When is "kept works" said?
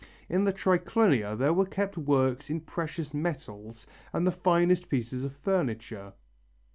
1.67-2.49